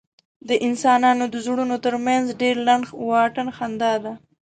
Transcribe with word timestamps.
د 0.49 0.51
انسانانو 0.67 1.23
د 1.33 1.35
زړونو 1.45 1.75
تر 1.85 1.95
منځ 2.07 2.25
ډېر 2.41 2.55
لنډ 2.67 2.85
واټن 3.09 3.47
خندا 3.57 3.93
ده. 4.03 4.13